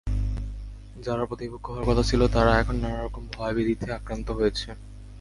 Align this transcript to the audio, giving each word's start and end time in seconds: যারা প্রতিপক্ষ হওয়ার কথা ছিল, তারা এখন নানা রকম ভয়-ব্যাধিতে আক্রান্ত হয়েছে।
যারা 1.01 1.25
প্রতিপক্ষ 1.25 1.65
হওয়ার 1.69 1.87
কথা 1.87 2.03
ছিল, 2.03 2.21
তারা 2.27 2.51
এখন 2.59 2.75
নানা 2.75 2.99
রকম 3.03 3.23
ভয়-ব্যাধিতে 3.33 3.93
আক্রান্ত 3.93 4.31
হয়েছে। 4.31 4.67